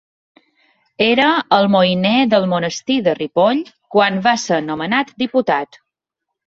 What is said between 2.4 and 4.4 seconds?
monestir de Ripoll quan va